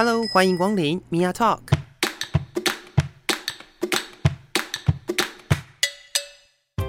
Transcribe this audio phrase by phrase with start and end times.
[0.00, 1.58] Hello，欢迎光临 Mia Talk。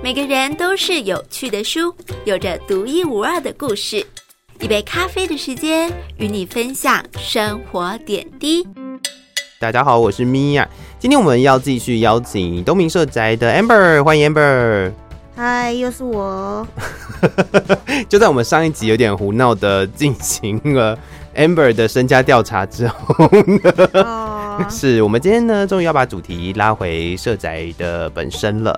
[0.04, 1.92] 每个人都是有趣的书，
[2.24, 4.06] 有着独一无二的故事。
[4.60, 8.68] 一杯咖啡的时间，与你分享生活点滴。
[9.60, 10.68] 大家好，我是 Mia。
[11.00, 14.94] 今天我们要继续邀请东明社宅的 Amber，欢迎 Amber。
[15.36, 16.68] 嗨，又是我。
[18.08, 20.96] 就在我们上一集有点胡闹的进行了
[21.40, 23.72] Amber 的身家调查之后呢
[24.04, 24.62] ，oh.
[24.70, 28.78] 是我们今天呢，终于要把主题拉回社宅的本身了。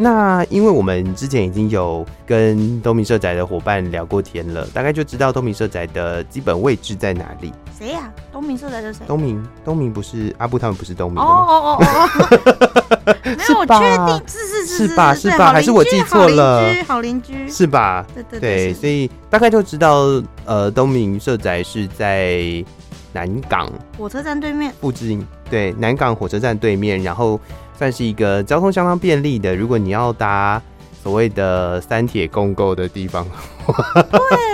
[0.00, 7.52] 那因为我们之前已经有跟东明社宅的伙伴聊过天了，大概就知道东明社宅的基本位置在哪里。
[7.76, 8.08] 谁呀？
[8.32, 9.00] 东明社宅的谁？
[9.08, 15.52] 东明，东明不是阿布他们不是东明哦哦哦哦， 没有，我确定是是是是吧是吧？
[15.52, 16.60] 还是我记错了？
[16.60, 18.06] 好邻居，好邻居是吧？
[18.14, 22.64] 对对对，所以大概就知道呃，东明社宅是在
[23.12, 27.40] 南港火车站对面附近，对，南港火车站对面，然后。
[27.78, 30.60] 算是一个交通相当便利的，如果你要搭
[31.00, 33.24] 所谓的三铁共构的地方，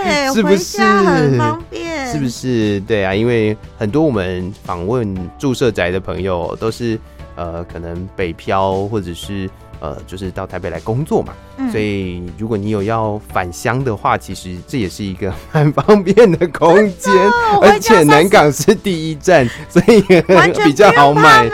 [0.05, 2.07] 对，是不是很方便？
[2.13, 2.79] 是不是？
[2.81, 6.99] 对啊，因为很多我们访问住社宅的朋友都是
[7.35, 9.49] 呃，可能北漂或者是
[9.81, 17.13] 呃，就是到台北来工作嘛，嗯、所以如果你有要返乡的话，其实这也是一个蛮方便的空间，
[17.63, 20.03] 而且南港是第一站，所以
[20.63, 21.49] 比较好买。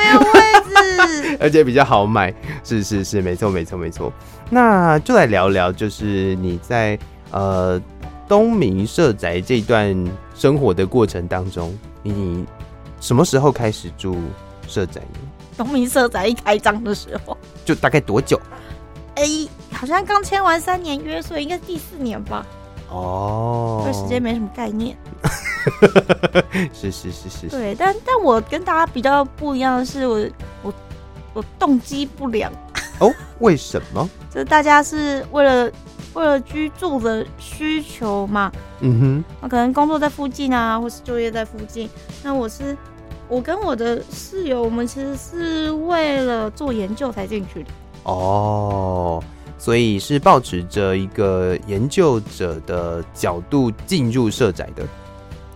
[1.41, 4.13] 而且比较好买，是是是，没错没错没错。
[4.51, 6.99] 那就来聊聊，就是你在
[7.31, 7.81] 呃
[8.29, 9.97] 东明社宅这段
[10.35, 12.45] 生活的过程当中，你
[13.01, 14.17] 什么时候开始住
[14.69, 15.19] 社宅呢？
[15.57, 18.39] 东明社宅一开张的时候，就大概多久？
[19.15, 22.45] 哎、欸，好像刚签完三年约，所以应该是第四年吧。
[22.91, 24.97] 哦，对时间没什么概念。
[26.73, 30.29] 是是是是，对，但但我跟大家比较不一样的是，我
[30.63, 30.75] 我。
[31.33, 32.53] 我动机不良
[32.99, 33.13] 哦？
[33.39, 34.09] 为什么？
[34.31, 35.71] 就是大家是为了
[36.15, 38.51] 为了居住的需求嘛。
[38.81, 41.89] 嗯哼，那可能工作在附近啊，或是就业在附近。
[42.23, 42.77] 那我是
[43.29, 47.71] 我跟我的室友，我们其实是为了做研究才进去的。
[48.05, 49.23] 哦，
[49.59, 54.83] 所以是抱持着一个研究者的角度进入社宅的。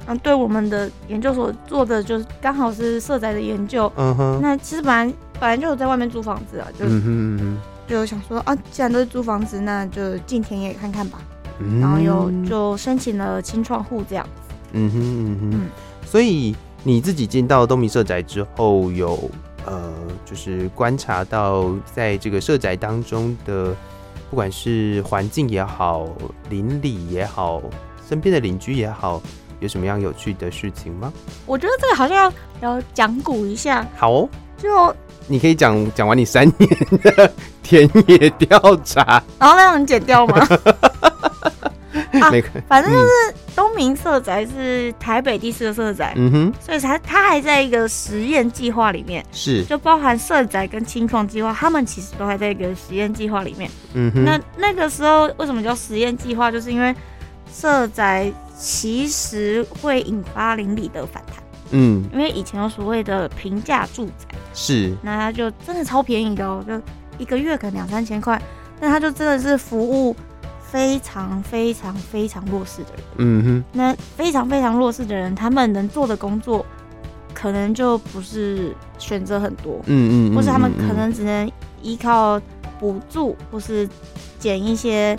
[0.06, 3.91] 嗯，对，我们的研究所做的就是刚好是社宅的研究。
[3.97, 11.19] 嗯哼，那其实本来本来就有在外面租房子啊，就嗯哼嗯哼就想说啊，既然都是租房子，那就进田野看看吧。
[11.60, 14.54] 嗯、然后又就申请了青创户这样子。
[14.72, 15.60] 嗯哼嗯哼，嗯，
[16.04, 19.31] 所以你自己进到东明社宅之后，有
[19.64, 19.93] 呃，
[20.25, 23.75] 就是观察到在这个社宅当中的，
[24.28, 26.09] 不管是环境也好，
[26.50, 27.62] 邻里也好，
[28.09, 29.22] 身边的邻居也好。
[29.64, 31.10] 有什么样有趣的事情吗？
[31.47, 32.16] 我觉得这个好像
[32.60, 33.86] 要要讲古一下。
[33.97, 34.94] 好哦，就
[35.26, 36.70] 你可以讲讲完你三年
[37.02, 37.32] 的
[37.62, 40.47] 田野调查， 然后那让你剪掉吗？
[42.20, 42.30] 啊，
[42.69, 53.70] 反正就是东明社宅是台北第四个社宅，嗯哼，所以它它还在一个实验计划里面，是就包含社宅跟青创计划，他们其实都还在一个实验计划里面。
[53.94, 56.50] 嗯哼，那那个时候为什么叫实验计划？
[56.52, 56.94] 就是因为
[57.54, 58.31] 社宅。
[58.56, 61.42] 其实会引发邻里的反弹，
[61.72, 66.81] 嗯，因为以前有所谓的平价住宅，是，那它就真的超便宜的哦，就
[67.19, 68.41] 一个月可能两三千块，
[68.81, 70.14] 但它就真的是服务
[70.62, 76.64] 非常非常非常弱势的人，嗯哼，那非常非常弱势的人，他们能做的工作
[77.34, 81.50] 可能就不是选择很多，嗯嗯，或是他们可能只能
[81.82, 82.41] 依靠
[82.78, 83.87] 补助，或是
[84.38, 85.19] 捡一些。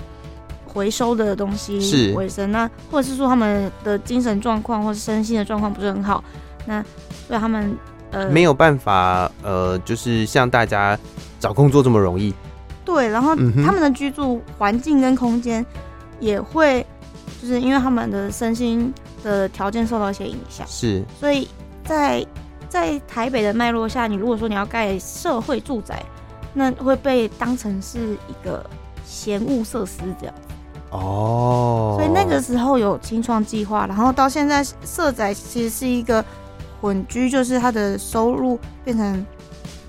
[0.75, 6.21] 回收的东西是为生，那或者是说他们的精神状况或是身心的状况不是很好，
[6.65, 6.83] 那
[7.25, 7.75] 所以他们
[8.11, 10.99] 呃没有办法呃，就是像大家
[11.39, 12.33] 找工作这么容易。
[12.83, 13.33] 对，然后
[13.65, 15.65] 他们的居住环境跟空间
[16.19, 16.85] 也会，
[17.41, 18.93] 就是因为他们的身心
[19.23, 20.67] 的条件受到一些影响。
[20.67, 21.47] 是，所以
[21.85, 22.23] 在
[22.67, 26.03] 在台北的脉络下，你如果说你要盖社会住宅，
[26.53, 28.63] 那会被当成是一个
[29.03, 30.35] 嫌恶设施这样。
[30.95, 36.23] 哦，所以那个时候有清创计划，然后到现在社宅其实是一个
[36.81, 39.25] 混居，就是他的收入变成，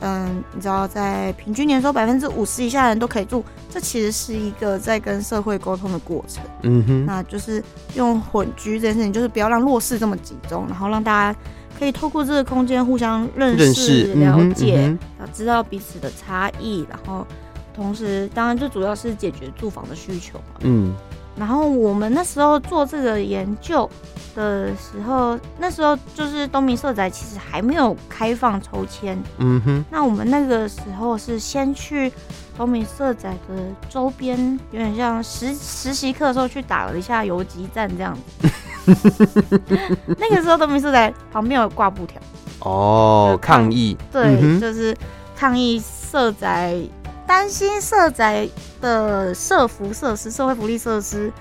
[0.00, 6.42] 嗯，你知道，在平均年收百分之五十以下的人都可以住，这其实是一个在跟社会沟通的过程。
[6.62, 7.62] 嗯哼，那就是
[7.94, 11.38] 用混居这件事情，就是不要让弱势这么集中，然后让大家
[11.78, 17.26] 可以透过这个空间互相认识、认识了解，嗯嗯、知道彼此的差异，然后。
[17.76, 20.60] 同时，当然，最主要是解决住房的需求嘛。
[20.60, 20.94] 嗯，
[21.36, 23.88] 然后我们那时候做这个研究，
[24.34, 29.22] 的时候，那时候就是东明社宅其实还没有开放抽签。
[29.38, 29.84] 嗯哼。
[29.90, 32.10] 那我们那个时候是先去
[32.56, 38.48] 东明社宅的周边，有点像实实习课的时候去打了一下游击战这样子。
[40.18, 42.18] 那个时候东明社宅旁边有挂布条。
[42.60, 43.96] 哦，抗议。
[44.10, 44.96] 对，嗯、就是
[45.36, 45.78] 抗议
[46.10, 46.74] 社宅，
[47.26, 48.48] 担心社宅
[48.80, 51.32] 的社福设施、社会福利设施。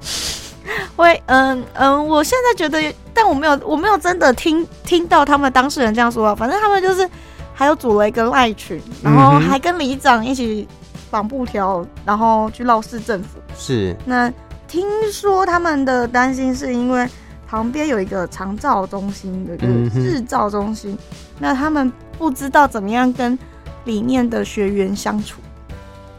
[0.94, 6.34] 会，嗯嗯，我现在觉得，但我没有，我没有真的听听到他们当事人这样说啊。
[6.34, 7.08] 反正他们就是
[7.54, 10.68] 还有组了一个赖群，然后还跟里长一起
[11.10, 13.38] 绑布条，然后去闹市政府。
[13.56, 13.96] 是。
[14.04, 14.32] 那
[14.68, 17.08] 听说他们的担心是因为
[17.48, 20.96] 旁边有一个长照中心的，就是日照中心，
[21.38, 23.36] 那他们不知道怎么样跟
[23.84, 25.40] 里面的学员相处。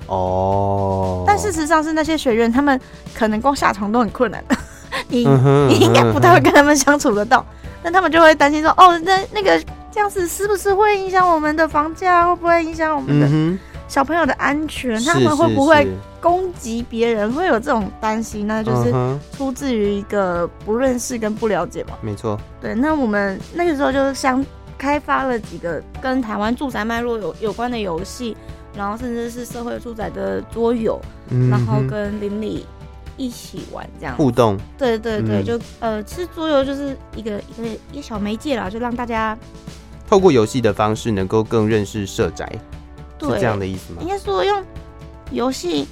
[0.07, 2.77] 哦，但事实上是那些学员，他们
[3.13, 4.57] 可能光下床都很困难的，
[5.07, 5.25] 你
[5.69, 7.45] 你应该不太会跟他们相处得到，
[7.81, 9.57] 那他们就会担心说，哦，那那个
[9.89, 12.27] 这样子是不是会影响我们的房价？
[12.27, 15.01] 会不会影响我们的小朋友的安全？
[15.05, 15.87] 他们会不会
[16.19, 17.31] 攻击别人？
[17.31, 18.93] 会有这种担心，那就是
[19.37, 21.91] 出自于一个不认识跟不了解嘛。
[22.01, 22.75] 没错，对。
[22.75, 24.43] 那我们那个时候就是相
[24.81, 28.35] 开发了几个跟台湾住宅脉络有有关的游戏。
[28.73, 30.97] 然后甚至是社会住宅的桌游，
[31.27, 32.65] 嗯、然后跟邻里
[33.17, 34.57] 一起玩这样互动。
[34.77, 39.37] 对对对，嗯、就呃，其实桌游就是一个一个一个小媒介啦，就让大家
[40.07, 42.49] 透过游戏的方式能够更认识社宅，
[43.17, 44.01] 对是这样的意思吗？
[44.01, 44.63] 应该说用
[45.31, 45.85] 游戏，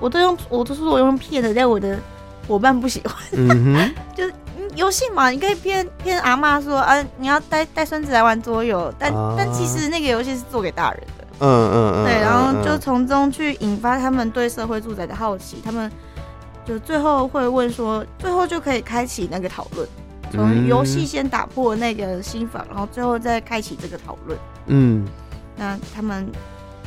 [0.00, 1.98] 我都用我都说我用骗的，但我的
[2.48, 3.14] 伙伴不喜欢。
[3.32, 4.32] 嗯， 就是
[4.74, 11.24] 游戏嘛，你可以骗骗阿妈说啊，你要带带孙子来玩桌游，但、啊、但其实那个游戏是做给大人的。
[11.40, 15.90] 嗯嗯嗯，对，然后就从中去引发他们对社会住宅的好奇，他们
[16.64, 19.88] 就最后会问说，最后就可以开启那个讨论，
[20.30, 24.38] 从游戏先打破那个心防，然后最后再开启这个讨论。
[24.66, 25.04] 嗯，
[25.56, 26.30] 那他们，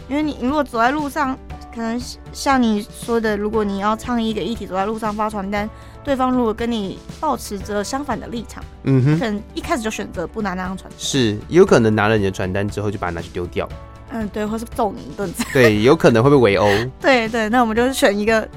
[0.07, 1.37] 因为你如果走在路上，
[1.73, 2.01] 可能
[2.31, 5.69] 像你说的，如果你要倡议一个议题，走在路上发传单，
[6.05, 13.67] 对方如果跟你保持着相反的立场，嗯哼，可能一开始就选择不拿那张传单，是有可能拿了你的传单之后就把它拿去丢掉。
[14.11, 15.43] 嗯，对，或是揍你一顿子。
[15.51, 16.67] 对， 有可能会被围殴。
[17.01, 18.47] 对对，那我们就选一个，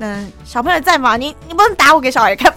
[0.00, 2.52] 嗯，小朋友在嘛，你你不能打我给小孩看。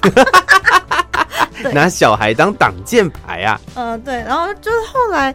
[1.62, 3.62] 对 拿小孩当挡箭牌啊？
[3.76, 5.34] 嗯，对，然后就是后来，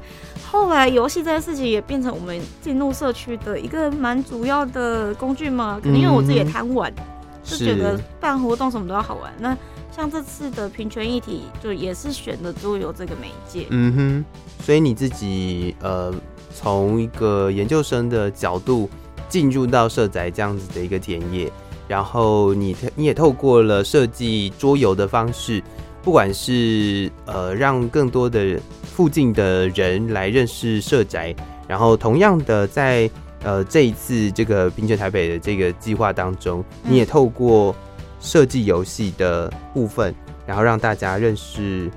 [0.51, 5.79] 后来游戏这件事情也变成我们进入社区的一个蛮主要的工具嘛。
[5.81, 7.05] 可能因为我自己也贪玩，嗯、
[7.49, 9.33] 就觉得办活动什么都要好玩。
[9.39, 9.57] 那
[9.91, 13.67] 像这次的平权议题，就也是选的桌游这个媒介。
[13.71, 14.25] 嗯哼，
[14.65, 16.15] 所以你自己呃。
[16.61, 18.91] 从一个研究生的角度
[19.29, 21.49] 进入到社宅这样子的一个田野，
[21.87, 25.63] 然后你你也透过了设计桌游的方式，
[26.03, 31.33] 不管是呃让更多的附近的人来认识社宅，
[31.69, 33.09] 然后同样的在
[33.43, 37.75] 呃这一次这个平权台北的这个计划当中，你也透过
[38.21, 40.15] 设计游戏的部分，
[40.47, 41.91] 然后让大家认识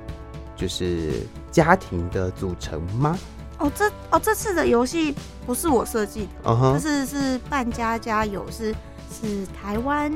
[0.55, 1.11] 就是
[1.51, 3.17] 家庭的组成吗？
[3.57, 5.13] 哦，这哦这次的游戏
[5.45, 6.81] 不是我设计的，这、uh huh.
[6.81, 8.73] 是是扮家家有，是
[9.09, 10.11] 是台湾。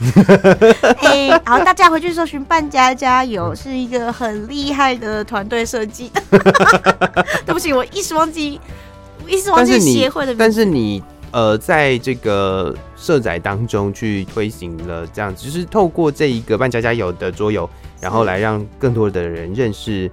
[1.02, 6.12] 哎、欸，好，大家回去搜寻半家家游，是一个很厉害的团队设计。
[7.44, 8.87] 对不起，我一时忘记，我
[9.28, 10.38] 一时忘记协会的名字。
[10.38, 17.68] 但是你呃，在这个社宅当中去推行了这样，就是透过这一个扮家家有的桌游，
[18.00, 20.10] 然后来让更多的人认识。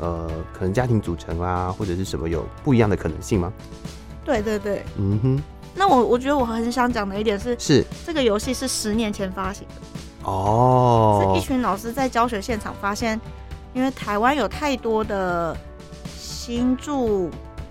[0.00, 3.52] 呃，可能家庭组成啊，或者是什么有不一样的可能性吗？
[4.24, 5.42] 对对对，嗯哼。
[5.74, 13.20] 那我我觉得我很想讲的一点是，是这个游戏是十年前发行的哦，是一群老师在教学现场发现，
[13.74, 15.56] 因为台湾有太多的
[16.16, 17.28] 新住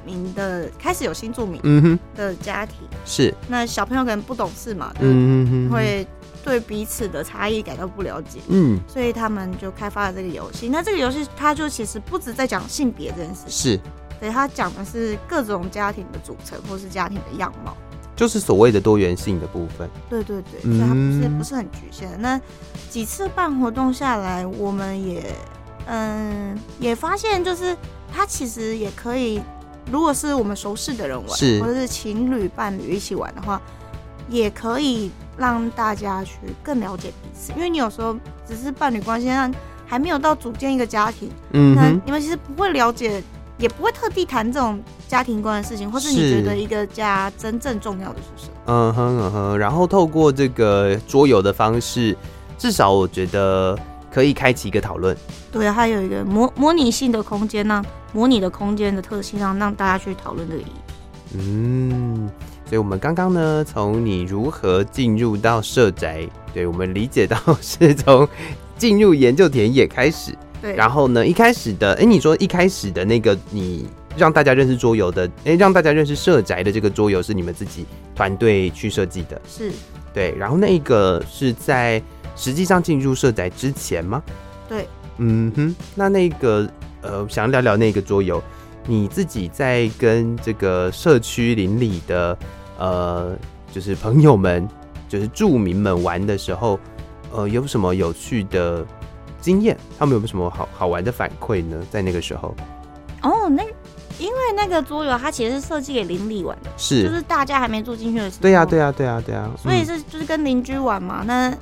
[0.07, 1.99] 民的开始有新住民嗯哼。
[2.15, 3.33] 的家庭，嗯、是。
[3.49, 6.07] 那小朋友可能不懂事嘛，嗯嗯，会。
[6.43, 10.69] 对彼此的差异感到不了解，嗯，所以他们就开发了这个游戏。
[10.69, 13.79] 那这个游戏，它就其实不止在讲性别这件事，是，
[14.17, 17.75] 对，它讲的是各种家庭的组成，或是家庭的样貌，
[18.15, 19.89] 就是所谓的多元性的部分。
[20.09, 22.09] 对对对，所以它不是不是很局限。
[22.11, 22.17] 的。
[22.17, 22.39] 那
[22.89, 25.25] 几次办活动下来，我们也
[25.85, 27.75] 嗯也发现，就是
[28.09, 29.41] 它其实也可以，
[29.91, 33.61] 如果是我们熟识的人玩，是，或者是情侣伴侣一起玩的话，
[34.29, 35.11] 也可以。
[35.39, 36.31] 让大家去
[36.63, 38.17] 更了解彼此，因为你有时候
[38.47, 39.53] 只是伴侣关系，但
[39.85, 43.21] 还没有到组建一个家庭，嗯，那你们其实不会了解，
[43.59, 48.53] 也不会特地谈这种家庭观的事情，或是你觉得一个家真正重要的是什么？
[48.65, 52.17] 嗯哼嗯哼，然后透过这个桌游的方式，
[52.57, 53.77] 至少我觉得，
[54.11, 55.15] 可以开启一个讨论。
[55.57, 57.83] 对，还有一个模模拟性的空间，让
[58.13, 60.71] 模拟的空间的特性，让让大家去讨论这个议题。
[61.37, 62.29] 嗯，
[62.65, 68.27] 所以我们刚刚呢，从你如何进入到社宅，对，我们理解到是从
[68.77, 70.33] 进入研究田野开始。
[70.61, 77.85] 对，然后呢，一开始的，哎，你说一开始的那个你让大家认识桌游的，哎，让大家认识社宅的这个桌游是你们自己
[78.15, 79.71] 团队去设计的，是，
[80.13, 82.01] 对，然后那个是在
[82.35, 84.23] 实际上进入社宅之前吗？
[84.67, 84.87] 对，
[85.17, 86.67] 嗯哼，那那个
[87.01, 88.41] 呃，想聊聊那个桌游，
[88.85, 92.37] 你自己在跟这个社区邻里的
[92.77, 93.35] 呃，
[93.71, 94.67] 就是朋友们，
[95.07, 96.79] 就是住民们玩的时候，
[97.31, 98.85] 呃，有什么有趣的？
[99.39, 101.77] 经验，他们有没有什么好好玩的反馈呢？
[101.91, 102.53] 在那个时候，
[103.21, 103.63] 哦，那
[104.17, 111.19] 因为那个桌游它其实是设计给邻里玩的，是就是大家还没住进去的时候，对呀、啊，对呀、啊，对呀、啊，对呀、啊，所以是就是跟邻居玩嘛。
[111.21, 111.57] 嗯、那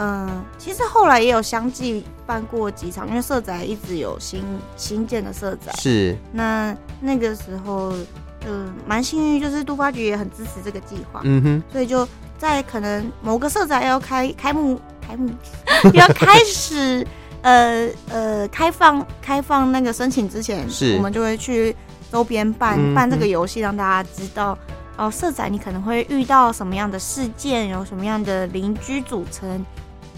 [0.00, 4.42] 嗯、呃，其实后来也有相继办过几场，因为社宅一直有新
[4.76, 6.16] 新建的社宅，是。
[6.32, 7.92] 那那个时候
[8.40, 8.48] 就
[8.86, 14.80] 蛮幸运，就是都发局也很支持这个计划，嗯哼，所以就在可能某个社宅要开开幕。
[15.92, 17.04] 要开始，
[17.42, 20.94] 呃呃，开放开放那个申请之前，是。
[20.94, 21.74] 我们就会去
[22.12, 24.56] 周边办、嗯、办这个游戏，让大家知道
[24.96, 29.66] 哦，社宅你可能会遇到什么样的事件，有什么样的邻居组成，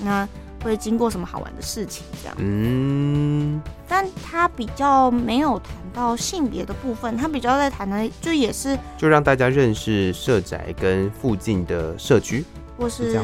[0.03, 0.29] 那
[0.63, 2.37] 会经过什么好玩的事情，这样。
[2.39, 12.45] 嗯，但他比较没有谈到性别的部分，他比较在谈的就也是就让大家认识社宅跟附近的社区。
[12.79, 13.21] 或是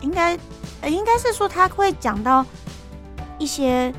[0.00, 0.38] 应该，
[0.80, 2.46] 呃，应该是说他会讲到
[3.36, 3.92] 一些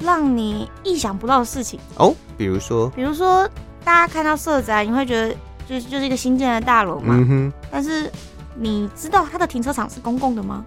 [0.00, 3.48] 让你意想不到的事情哦，比如说，比如说
[3.84, 5.34] 大家看到社宅，你会觉得
[5.68, 8.10] 就是就是一个新建的大楼嘛，嗯哼，但是
[8.56, 10.64] 你知道它的停车场是公共的吗？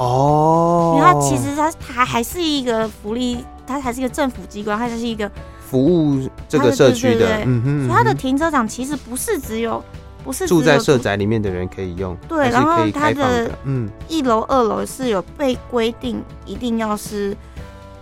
[0.00, 5.30] 哦，因为它其实它它还是一个福利，它还是一个政府机关，它就是一个
[5.60, 9.82] 服务这个社区的，嗯哼，所以它的停车场其实不是只有。
[10.22, 17.34] 不是住在社宅里面的人可以用，对，然后它的嗯，一楼、二楼是有被规定一定要是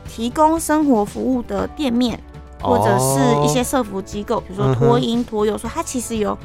[0.05, 2.19] 提供生活服务的店面，
[2.61, 6.37] 或者是一些社服机构，比如说托婴、托幼，说它其实有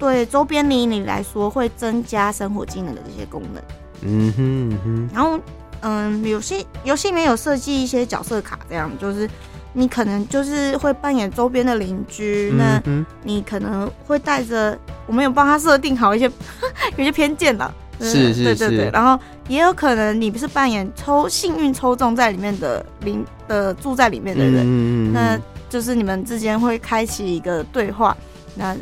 [0.00, 3.62] 对周边邻里来说会增加生活技能的这些功能。
[4.04, 5.40] 嗯哼嗯哼，然后
[5.80, 9.28] 嗯，游戏游戏里面有设计一些角色卡，这样就是。
[9.76, 12.80] 你可能就是会扮演周边的邻居，那
[13.24, 16.30] 你可能会带着，我们有帮他设定好一些，
[16.96, 19.18] 有些偏见了，是是是，对对对，然后
[19.48, 25.36] 也有可能你不是扮演抽幸运抽中在里面的邻的住在里面的人，那
[25.68, 28.16] 就是你们之间会开启一个对话，
[28.54, 28.76] 那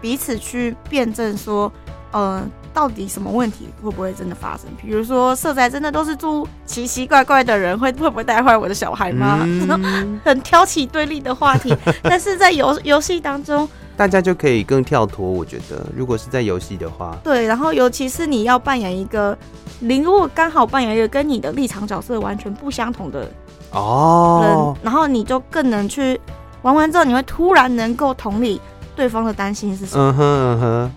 [0.00, 1.72] 彼此去辩证说，
[2.12, 2.48] 嗯。
[2.76, 4.66] 到底什么问题会不会真的发生？
[4.78, 9.38] 比如说，社宅真的都是住奇奇怪怪的人，会会不会带坏我的小孩吗？
[9.44, 11.74] 嗯、 很挑起对立的话题。
[12.04, 13.66] 但是在游游戏当中，
[13.96, 15.26] 大家就可以更跳脱。
[15.26, 17.46] 我觉得，如果是在游戏的话，对。
[17.46, 19.34] 然后，尤其是你要扮演一个，
[19.78, 23.30] 你如果刚好扮演一个跟你的立场角色完全不相同的人
[23.72, 26.20] 哦，然后你就更能去
[26.60, 28.60] 玩完之后，你会突然能够同理
[28.94, 30.10] 对方的担心是什么。
[30.10, 30.92] 嗯哼嗯哼。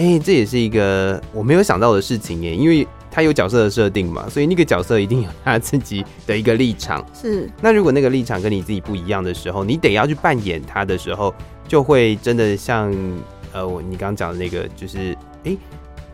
[0.00, 7.04] 哎、欸，这也是一个我没有想到的事情耶，因为他有角色的设定嘛，所以那个角色一定有他自己的一个立场。
[7.12, 11.34] 是，那如果那个立场跟你自己不一样的时候，你得要去扮演他的时候，
[11.68, 12.90] 就会真的像
[13.52, 15.12] 呃，我你刚刚讲的那个，就是
[15.44, 15.58] 哎、欸，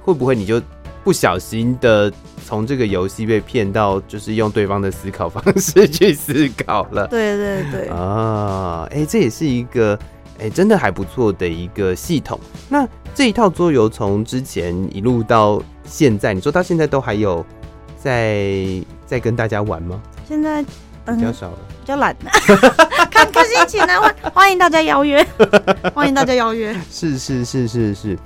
[0.03, 0.61] 会不会你就
[1.05, 2.13] 不小心的
[2.45, 7.07] 从这个游戏被骗到，就是用对方的思考方式去思考了？
[7.07, 7.89] 对对对。
[7.91, 9.97] 啊，哎、欸，这也是一个
[10.39, 12.39] 哎、欸，真的还不错的一个系统。
[12.69, 17.45] 那这一套桌游从之前一路到现在，你说到现在都还有
[17.97, 18.55] 在
[19.07, 20.01] 在跟大家玩吗？
[20.29, 20.63] 现在、
[21.07, 22.15] 嗯、比较少了，比较懒，
[23.11, 24.01] 看看心情呢。
[24.01, 25.27] 欢欢迎大家邀约，
[25.95, 26.75] 欢迎大家邀约。
[26.91, 28.19] 是是是是是。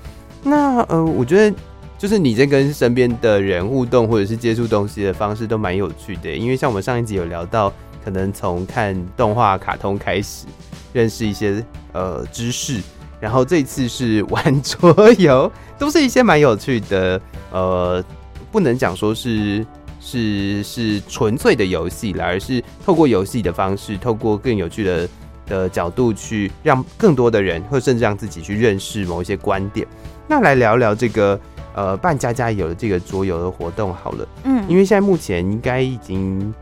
[0.43, 1.57] 那呃，我觉得
[1.99, 7.73] 就是你在跟身边的人互动或者是接触东西的方式都蛮有趣的，因为像我们上一集有聊到，
[8.05, 10.47] 可能从看动画、卡通开始
[10.93, 12.81] 认识一些呃知识。
[13.21, 17.21] 然后这次是玩桌游， 都是一些蛮有趣的，
[17.53, 18.03] 呃，
[18.51, 19.63] 不能讲说是
[20.01, 25.09] 是是纯粹的游戏啦，而是透过游戏的方式，透过更有趣的
[25.47, 29.87] 的角度去让更多的人，或甚至让自己去认识某一些观点。
[30.27, 31.39] 那来聊聊这个
[31.75, 36.55] 呃办家家有的这个桌游的活动好了，嗯，因为现在目前应该已经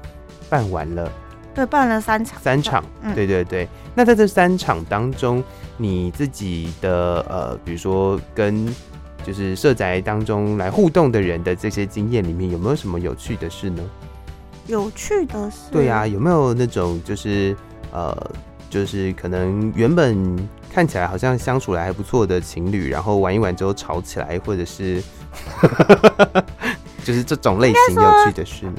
[0.49, 1.09] 办完了。
[1.59, 2.41] 对，办了三场。
[2.41, 3.69] 三场，嗯、对对对。
[3.95, 5.43] 那在这三场当中，
[5.77, 8.67] 你自己的呃，比如说跟
[9.25, 13.83] 就是社宅当中来互动的人的这些经验里面，有没有什么有趣的事呢？
[14.69, 17.57] 有趣的事，对、啊，有没有那种就是
[17.91, 18.17] 呃，
[18.71, 25.03] 就是可能原本看起来好像相处来还不错的情侣，然后玩一玩之后吵起来，或者是
[27.03, 28.79] 就是这种类型有趣的事呢？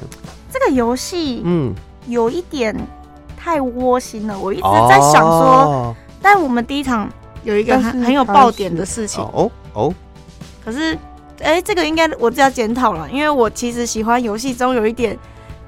[0.50, 1.74] 这个游戏嗯，
[2.06, 2.74] 有一点
[3.36, 7.08] 太窝心了，我一直在想说，哦、但我们第一场
[7.44, 9.22] 有一个很很有爆点的事情。
[9.22, 9.94] 哦哦，
[10.64, 10.94] 可是
[11.40, 15.18] 哎、欸，这个应该我就要检讨了，因为我其实喜欢游戏中有一点。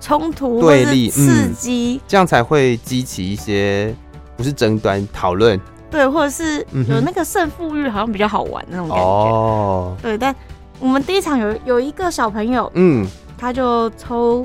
[0.04, 3.94] 冲突对立、刺激、嗯，这样才会激起一些
[4.36, 5.56] 不是争端讨论，
[5.92, 6.58] 对，或者是
[6.88, 9.04] 有那个胜负欲，好像比较好玩那种感觉。
[9.04, 10.34] 哦，对，但
[10.80, 13.06] 我们第一场有有一个小朋友，嗯，
[13.38, 14.44] 他就抽，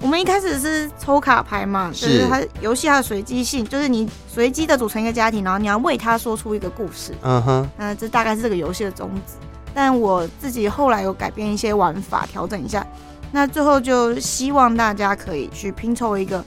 [0.00, 7.14] 我们一开始是抽卡牌嘛，就是它游戏它的随机性，就是你随机的组成一个家庭，然后你要为他说出一个故事。
[7.22, 9.34] 嗯哼，那这大概是这个游戏的宗旨。
[9.74, 12.86] 但我自己后来有改变一些玩法，调整一下。
[13.32, 16.42] 那最后就希望大家可以去拼凑一个，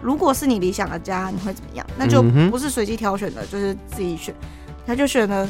[0.00, 1.86] 如果是你理想的家，你会怎么样？
[1.96, 4.34] 那就不是随机挑选的，就是自己选。
[4.86, 5.48] 他就选了，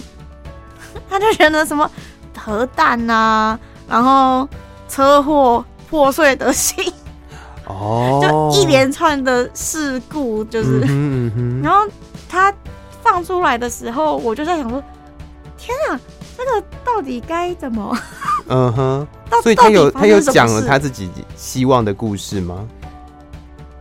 [1.09, 1.90] 他就选了什么
[2.37, 4.47] 核弹呐、啊，然后
[4.88, 6.92] 车祸破碎的心，
[7.73, 11.87] 哦，就一连串的事故，就是嗯哼，然后
[12.29, 12.52] 他
[13.02, 14.83] 放出来的时候，我就在想说，
[15.57, 16.00] 天啊，
[16.37, 17.97] 这个到底该怎么？
[18.49, 19.07] 嗯哼。
[19.43, 22.69] 所以他有他有讲了他自己希望的故事吗？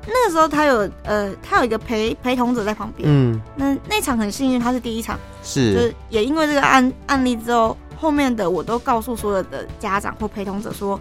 [0.08, 3.08] 那个时候他有呃，他有一个陪陪同者在旁边。
[3.12, 10.98] 嗯，那那场很幸运，他是第一场，是就是也因为这个案案例之后，后面的我都告诉所有的家长或陪同者说，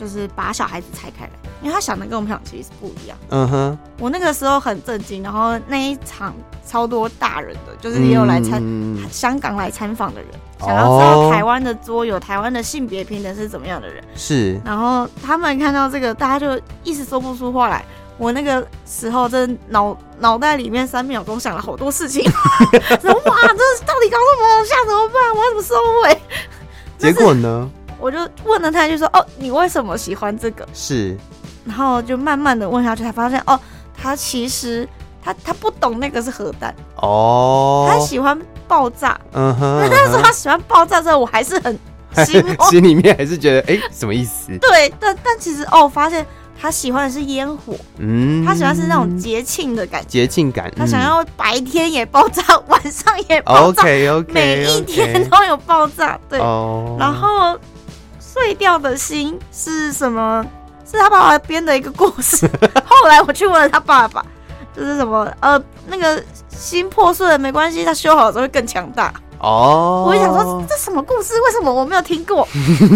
[0.00, 1.30] 就是把小孩子拆开来，
[1.60, 3.18] 因为他想的跟我们想其实是不一样。
[3.28, 6.34] 嗯哼，我那个时候很震惊，然后那一场
[6.66, 10.30] 超多大人的，就是也有来参、嗯、香港来参访的人。
[10.58, 14.02] 想要知道台湾的桌游、台湾的性别平等是怎么样的人？
[14.14, 14.58] 是。
[14.64, 17.84] 然后他们看到这个，大家就一时说不出话来。
[18.16, 22.22] 我那个时候真脑脑袋里面三秒钟想了好多事情。
[22.24, 22.30] 哇，
[22.70, 23.04] 这
[23.86, 24.64] 到底搞什么？
[24.64, 25.36] 下怎么办？
[25.36, 25.74] 我要怎么收
[26.04, 26.22] 尾？
[26.98, 27.70] 结果呢？
[28.00, 31.16] 我就问了他，就说：“哦，你为什么喜欢这个？”是。
[31.64, 33.58] 然后就慢慢的问下去，才发现哦，
[33.96, 34.88] 他其实
[35.22, 36.74] 他他不懂那个是核弹。
[36.96, 38.38] 哦，他喜欢。
[38.70, 41.76] 爆炸，嗯哼， 但是他喜欢爆炸之后，我还是很
[42.24, 44.56] 心 心里面还是觉得，哎、欸，什么意思？
[44.60, 46.24] 对，但但其实哦，我发现
[46.56, 57.58] 他喜欢的是烟火，嗯，他喜欢是那种节庆的感觉，节庆感，他想要白天也爆炸，嗯、晚上也爆炸，OK OK，每一天都有爆炸，对，哦、然后
[58.40, 60.44] 碎掉的心是什么？
[60.90, 62.48] 是他爸爸编的一个故事，
[62.84, 64.24] 后来我去问了他爸爸。
[64.74, 70.04] 就是什么呃，那个心破碎了没关系，他修好了之后会更强大哦。
[70.08, 71.34] 我就想说，这什么故事？
[71.42, 72.46] 为什么我没有听过？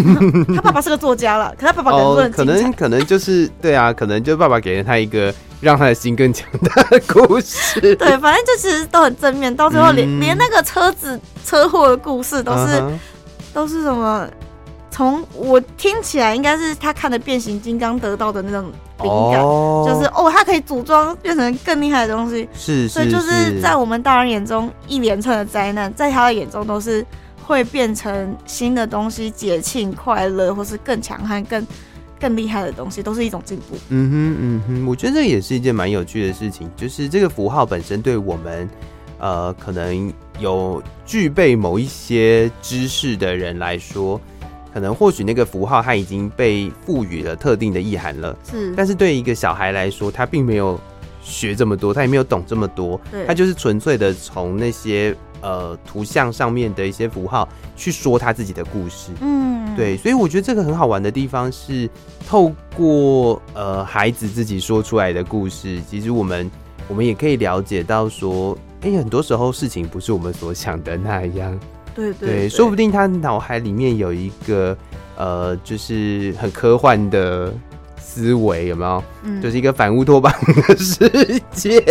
[0.54, 7.80] 他爸爸是个作家了，可他爸爸可能、哦、可能可能就是对啊，可能就爸爸给了他一个让他的心更强大的故事。
[7.96, 12.92] 对，反正就其实都很正面，到最后连、嗯、连那个车子车祸的故事都是、uh huh.
[13.52, 14.26] 都是什么？
[14.94, 18.70] 从我听起来，应该是他看的变形金刚得到的那种
[19.02, 22.48] 灵感，oh, 就是哦，他可以组装变成更厉害的东西。
[22.54, 27.04] 是，是，所以就是在我们大人眼中，一连串的灾难，在他的眼中都是
[27.42, 31.66] 会变成新的东西，节庆、快乐，或是更强悍、更
[32.20, 33.76] 更厉害的东西，都是一种进步。
[33.88, 38.70] 嗯哼，嗯哼，我觉得这也是一件蛮有趣的事情，就是这个符号本身对我们，
[39.18, 44.20] 呃，可能有具备某一些知识的人来说。
[44.74, 48.74] 可能或许那个符号它已经被赋予了特定的意涵了，是。
[48.76, 50.78] 但是对一个小孩来说，他并没有
[51.22, 59.12] 学这么多，他也没有懂这么多，对他就是纯粹的从那些呃图像上面的一些符号去说他自己的故事。
[59.20, 59.96] 嗯，对。
[59.96, 61.88] 所以我觉得这个很好玩的地方是，
[62.26, 66.50] 透过呃孩子自己说出来的故事，其实我们
[66.88, 71.56] 我们也可以了解到说，哎、欸，很多时候事情不是我们所想的那样。
[71.94, 74.76] 对对，對，说不定他脑海里面有一个
[75.16, 77.52] 呃，就是很科幻的
[77.96, 79.02] 思维，有没有？
[79.22, 80.32] 嗯，就是一个反乌托邦
[80.68, 81.08] 的世
[81.52, 81.82] 界，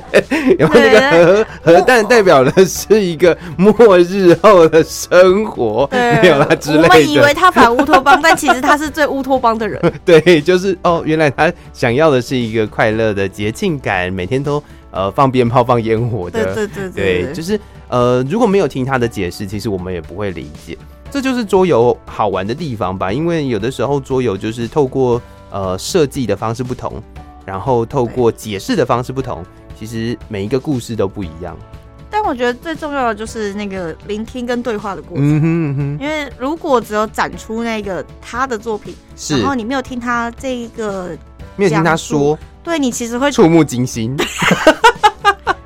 [0.58, 6.88] 有没有那个核核弹代表的是一个末日后的生活，没有啦之类的。
[6.88, 9.80] 我们以为他反乌托邦，但其实他是最乌托邦的人。
[10.04, 16.54] 对，就是哦，原来他想要的是一个快乐的节庆感，每天都呃放鞭炮、放烟火的。
[16.54, 17.60] 对对对对，对，就是。
[17.90, 20.78] 呃，如果没有听他的解释，其实我们也不会理解。
[21.10, 23.12] 这就是桌游好玩的地方吧？
[23.12, 27.02] 因为有的时候桌游就是透过呃设计的方式不同，
[27.44, 29.44] 然后透过解释的方式不同，
[29.78, 31.56] 其实每一个故事都不一样。
[32.08, 35.26] 但我觉得最重要的就是那个聆听跟对话的过程。
[35.26, 35.98] 嗯哼嗯哼。
[36.00, 41.16] 因为如果只有展出那个他的作品，是然后你没有听他这个。
[41.56, 44.16] 没有听他说，对你其实会触目惊心。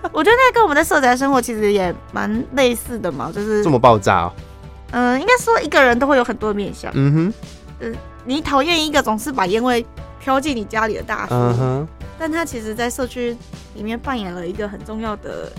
[0.13, 4.33] 我觉得那跟我们的社宅生活其实也蛮类似的嘛，就是这么爆炸哦。
[4.93, 6.93] 嗯、呃，应该说一个人都会有很多面相。
[6.95, 7.35] 嗯哼，
[7.81, 9.85] 嗯，你讨厌一个总是把烟味
[10.21, 11.89] 飘进你家里的大叔，嗯哼，
[12.19, 13.37] 但他其实在社区
[13.75, 15.51] 里面扮演了一个很重要的、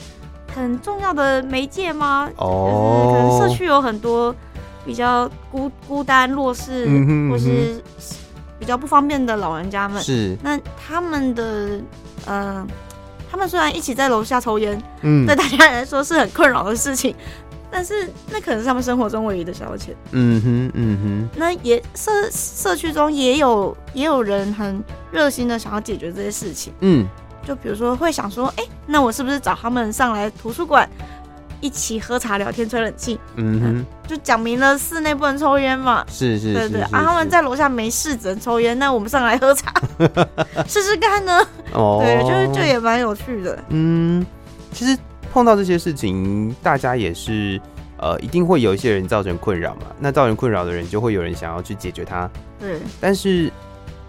[0.55, 2.29] 很重要的媒介吗？
[2.37, 4.33] 哦，就是可能社区有很多
[4.85, 7.81] 比较孤孤单、弱势、嗯嗯，或是
[8.59, 10.01] 比较不方便的老人家们。
[10.01, 11.43] 是，那他们的，
[12.27, 12.67] 嗯、呃。
[13.29, 17.15] 他们虽然一起在楼下抽烟，嗯，对大家来说是很困扰的事情，
[17.69, 19.89] 但是那可能是他们生活中唯一的消遣。
[20.11, 21.39] 嗯哼，嗯哼。
[21.39, 26.73] 那也社社区中也有也有人很热心的想要解决这些事情。
[26.79, 27.05] 嗯，
[27.45, 30.89] 就比如说会想说，哎、欸，那我是不是找他们上来图书馆？
[31.61, 39.73] 一起喝茶聊天吹冷气，嗯哼，就讲明了室内不能抽烟嘛，是是，是，对对啊，他们在楼下没事只能抽烟，那我们上来喝茶
[40.67, 41.41] 试试看呢？
[41.73, 43.57] 哦，对，就是就也蛮有趣的。
[43.69, 44.25] 嗯，
[44.71, 44.97] 其实
[45.31, 47.59] 碰到这些事情，大家也是
[47.97, 49.87] 呃，一定会有一些人造成困扰嘛。
[49.99, 52.29] 那造成困扰的人，就会有人想要去解决它。
[52.59, 53.51] 对，但是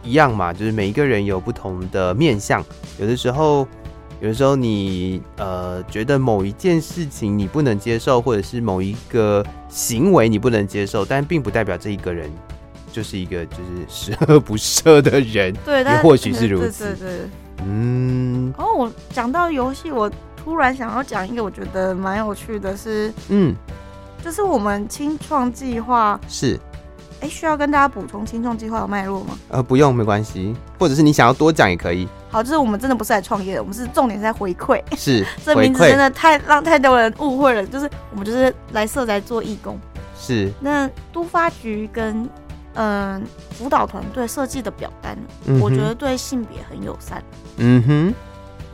[0.03, 2.65] 一样嘛，就是每一个人有不同的面相，
[2.99, 3.67] 有的时候。
[4.21, 12.31] 有的时候你呃觉得某一件事情你不能接受，或者是某一个行为你不能接受，但并不代表这一个人
[12.91, 15.55] 就是一个就是十恶不赦的人。
[15.65, 16.85] 对，也或许是如此。
[16.85, 17.31] 对对对。
[17.67, 18.55] 嗯。
[18.57, 23.55] 哦，我讲到游戏，我突然想要讲一个我觉得蛮有趣的是，嗯，
[24.25, 26.59] 就是我们清创计划是。
[27.21, 29.39] 哎，需要跟大家补充轻重计划的脉络吗？
[29.49, 30.55] 呃，不用，没关系。
[30.79, 32.07] 或者是你想要多讲也可以。
[32.29, 34.83] 好，就是我们真的不是来创业的，我们是重点是在回馈。
[34.97, 37.67] 是， 这名字真的太让太多人误会了。
[37.67, 39.79] 就是我们就是来社宅做义工。
[40.19, 40.53] 是。
[40.61, 42.29] 那都发局跟
[42.75, 47.23] 嗯辅导团队设计的表单，嗯，我觉得对性别很友善。
[47.57, 48.15] 嗯哼。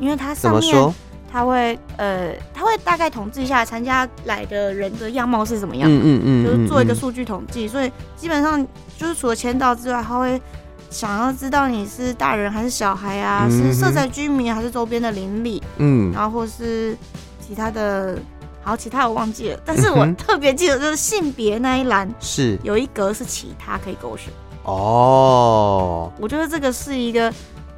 [0.01, 0.61] 因为它上面。
[0.61, 0.95] 怎么说？
[1.33, 8.64] 他会呃，他会大概统计一下参加来的人的样貌是怎么样，嗯嗯嗯，就是做一个数据统计，所以基本上
[8.99, 10.38] 就是除了签到之外，他会
[10.90, 16.95] 想要知道你是大人还是小孩啊，是社宅居民还是周边的邻里，嗯，然后或是
[17.40, 18.18] 其他的，
[18.62, 22.59] 好，其他我忘记了，但是我特别记得就是性别那一栏是。
[22.62, 24.31] 有一格是其他可以勾选。
[24.64, 27.33] 哦，我觉得这个是一个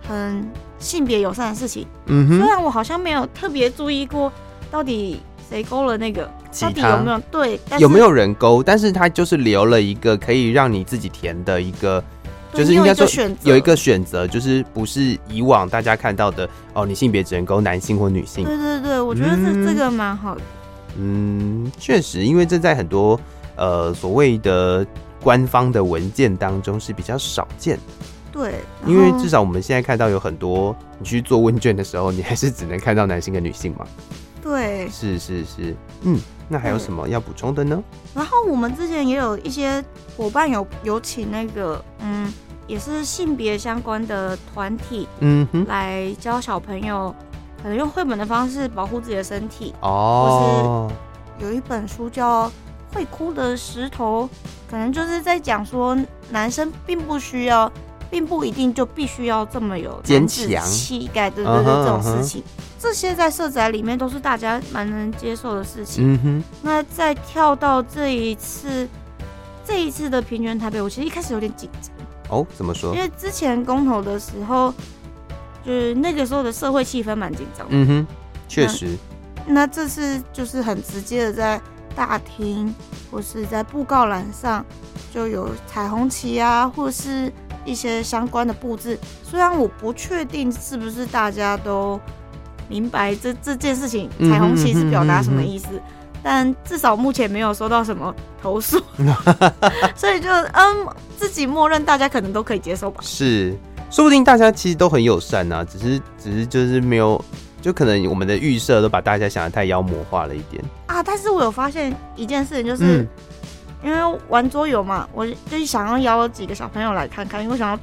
[0.08, 0.44] 很。
[0.84, 4.30] 性别友善的事情，嗯哼，虽然我好像没有特别注意过，
[4.70, 8.62] 到底谁勾了那个，到底有没有对，有没有人勾？
[8.62, 12.04] 但是他就是留了一个可以让你自己填的一个，
[12.52, 13.06] 就是应该说
[13.42, 18.44] 有一个选择，就是不是以往大家看到的哦，你性别只能勾男性或女性。
[18.44, 20.40] 对对对，我觉得这、嗯、这个蛮好的。
[20.96, 23.18] 嗯，确实，因为这在很多
[23.56, 24.86] 呃所谓的
[25.22, 27.78] 官方的文件当中是比较少见。
[28.34, 33.86] 对，因为至少我们现在看到有很多，你去做问卷的时候，你还是只能看到男性跟女性嘛。
[34.42, 37.80] 对，是是是，嗯，那还有什么要补充的呢？
[38.12, 39.82] 然后我们之前也有一些
[40.16, 42.30] 伙伴有有请那个，嗯，
[42.66, 47.14] 也是性别相关的团体，嗯哼，来教小朋友，
[47.62, 49.72] 可能用绘本的方式保护自己的身体。
[49.80, 50.90] 哦，
[51.38, 52.48] 或是有一本书叫
[52.92, 54.24] 《会哭的石头》，
[54.68, 55.96] 可能就是在讲说
[56.30, 57.70] 男生并不需要。
[58.14, 62.44] 并不一定就必须要这么有坚强气概，对对对，这种事情，
[62.78, 66.14] 这些在社宅里面都是大家蛮能接受的事情。
[66.14, 66.44] 嗯哼。
[66.62, 68.88] 那再跳到这一次，
[69.64, 71.90] 这一次的平原台北，我其实一开始有点紧张。
[72.28, 72.94] 哦，怎么说？
[72.94, 74.72] 因为之前公投的时候，
[75.66, 77.66] 就是那个时候的社会气氛蛮紧张。
[77.70, 78.06] 嗯哼，
[78.46, 78.96] 确实。
[79.44, 81.60] 那，那这次就是很直接的在
[81.96, 82.72] 大厅
[83.10, 84.64] 或是在布告栏上
[85.12, 87.32] 就有彩虹旗啊，或是。
[87.64, 92.00] 一些相关的布置，虽然我不确定是不是大家都
[92.68, 95.68] 明白这这件事情，彩虹旗是表达什么意思，
[96.22, 98.80] 但至少目前没有收到什么投诉，
[99.94, 103.00] 所以就嗯，自己默认大家可能都可以接受吧。
[103.02, 103.56] 是，
[103.90, 107.22] 说不定大家其实都很友善啊，只是只是就是没有，
[107.60, 111.02] 就可能我们的预设都把大家想的太妖魔化了一点啊。
[111.02, 113.00] 但是我有发现一件事情，就是。
[113.00, 113.08] 嗯
[113.84, 117.78] 因为玩桌游嘛，我就想要邀几个小朋友来看看，因为我想要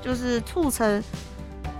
[0.00, 1.04] 就是促成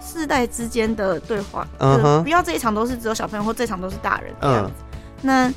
[0.01, 1.97] 世代之间的对话，uh -huh.
[1.97, 4.71] 就是不要这一场都是只有小朋友，或这一场都是大人这样子。
[4.71, 4.99] Uh -huh.
[5.23, 5.55] 那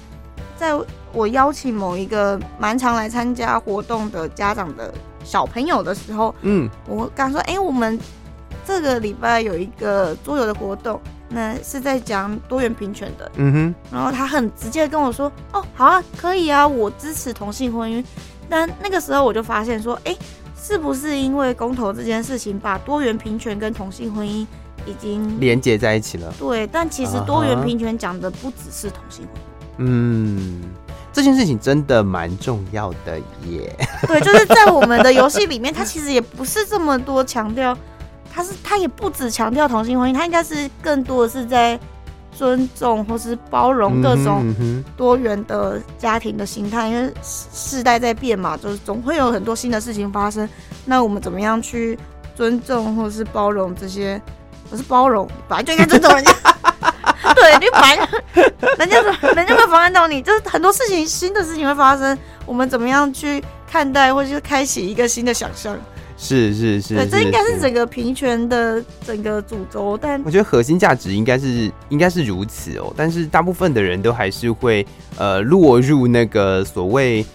[0.55, 0.73] 在
[1.11, 4.93] 我邀请某一个蛮常来参加活动的家长的
[5.25, 7.99] 小朋友的时候，嗯，我刚说，哎、欸，我们
[8.65, 10.99] 这个礼拜有一个桌游的活动。
[11.29, 18.03] 那是在讲多元平权的，嗯哼，然后他很直接的跟我说，哦，好啊，可以啊，我支持同性婚姻。
[18.49, 20.15] 但那个时候我就发现说，哎，
[20.57, 24.47] 是不是因为公投这件事情，把多元平权跟同性婚姻
[24.85, 26.33] 已经连接在一起了？
[26.39, 29.43] 对，但其实多元平权讲的不只是同性婚姻。
[29.79, 30.61] 嗯，
[31.11, 33.75] 这件事情真的蛮重要的耶。
[34.07, 37.77] 对，就是在我们的游戏里面，它其实也不是这么多强调，
[38.37, 41.79] 它是他也不止强调同性婚姻，他应该是更多的是在
[42.31, 44.45] 尊重或是包容各种
[44.95, 46.87] 多元的家庭的形态。
[46.87, 50.47] 因为世代在变嘛，就是总会有很多新的事情发生。
[50.85, 51.97] 那我们怎么样去
[52.35, 54.21] 尊重或是包容这些？
[54.69, 56.31] 不是包容，本来就应该尊重人家。
[57.33, 58.07] 对，你反正
[58.77, 65.75] 人家说，人家会妨碍到你，就是很多事情，新的事情会发生，我们怎么样去看待，或者是开启一个新的想象？
[66.17, 69.97] 是是是，对，这应该是整个平权的整个主轴。
[69.97, 74.85] 但我觉得核心价值应该是应该是如此哦，但是大部分的人都还是会
[75.17, 77.25] 呃落入那个所谓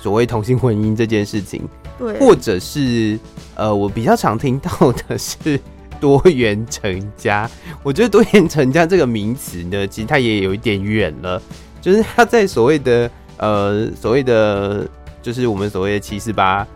[0.00, 1.62] 所谓同性婚姻这件事情，
[1.98, 3.18] 对，或者是
[3.54, 5.60] 呃我比较常听到的是。
[6.00, 7.48] 多元成家，
[7.80, 11.40] 我觉得多元成家这个名词呢，其实它也有一点远了。
[11.80, 14.84] 就是它在所谓的呃所谓的，
[15.22, 16.66] 就是我们所谓的七四八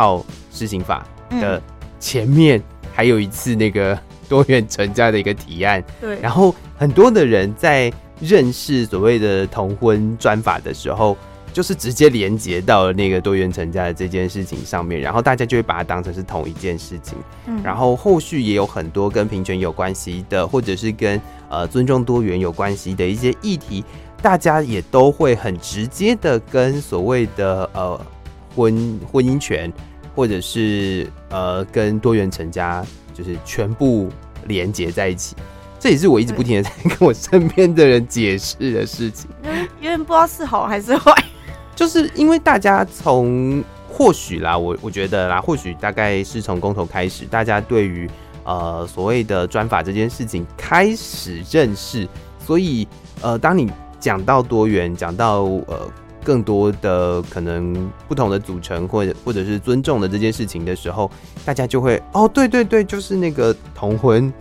[0.00, 1.60] 号施行法的
[1.98, 2.62] 前面，
[2.94, 3.98] 还有一次那个
[4.30, 5.84] 多元成家的一个提案。
[6.00, 11.16] 对，然后很多的人在认识所谓的同婚专法的时候。
[11.52, 17.18] 就是直接连接到了那个多元成家的这件事情上面，然后大家就会把它当成是同一件事情。
[17.46, 23.84] 嗯，然后后续也有很多跟平权有关系的，或者是跟呃尊重多元有关系的一些议题，
[24.22, 28.00] 大家也都会很直接的跟所谓的呃
[28.54, 29.72] 婚婚姻权，
[30.20, 34.10] 或者是呃跟多元成家，就是全部
[34.46, 35.34] 连接在一起。
[35.78, 39.30] 这也是我一直不停的在跟我身边的人解释的事情，
[39.80, 41.10] 因为不知道是好还是坏。
[41.74, 48.06] 就是因为大家从或许啦，我我觉得啦，或许大概是从公投开始，大家对于
[48.44, 52.06] 呃所谓的专法这件事情开始认识，
[52.38, 52.86] 所以
[53.22, 55.90] 呃，当你讲到多元，讲到呃
[56.24, 61.10] 更多的可能不同的组成，或者或者是尊重的这件事情的时候，
[61.44, 64.32] 大家就会哦，对对对，就是那个同婚，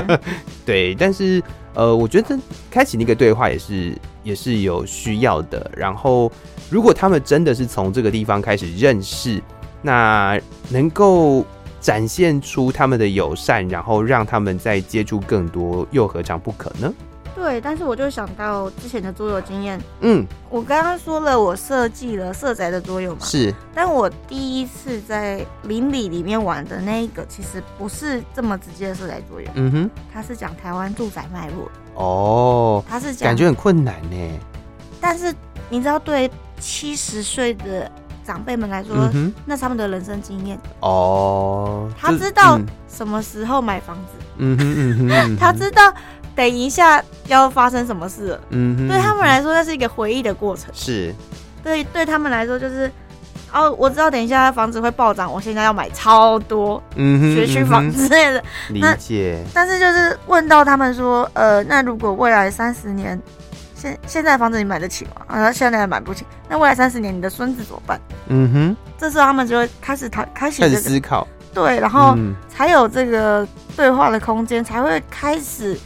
[0.64, 1.42] 对，但是
[1.74, 2.38] 呃，我觉得
[2.70, 6.30] 开启那个对话也是也是有需要的，然后。
[6.70, 9.40] 如果他们真的是从这个地方开始认识，
[9.82, 11.44] 那能够
[11.78, 16.92] 展现出他们的友善，然后让他们再接触更多，又何尝不可呢？
[17.34, 34.40] 对，但是我就想到之前的桌游经验，嗯，我刚刚说了，我设计了色宅的桌游嘛，是，但我第一次在邻里里面玩的那一个，其实不是这么直接的色宅桌游，嗯哼，它是讲台湾住宅脉络，哦，它是讲感觉很困难呢，
[35.00, 35.34] 但是
[35.68, 36.30] 你知道对。
[36.60, 37.90] 七十岁的
[38.24, 41.90] 长辈们来说，嗯、那是他们的人生经验哦。
[41.98, 45.36] 他知道什么时候买房子，嗯哼嗯哼，嗯哼。
[45.36, 45.92] 他知道
[46.34, 48.88] 等一下要发生什么事了，嗯哼。
[48.88, 50.70] 对他们来说，那是一个回忆的过程。
[50.72, 51.14] 是，
[51.62, 52.90] 对对他们来说，就是
[53.52, 58.42] 哦，我知道等一下房子会暴涨，我现在要买超多，嗯哼，学区房之类的。
[58.70, 59.42] 理解。
[59.52, 63.20] 但是就是问到他们说，呃，那如果未来三十年。
[63.76, 65.10] 现现在房子你买得起吗？
[65.26, 66.24] 啊，现在还买不起。
[66.48, 68.00] 那未来三十年你的孙子怎么办？
[68.28, 72.16] 嗯哼，这时候他们就会开始谈，开始思考，对，然后
[72.48, 75.78] 才有这个对话的空间，才会开始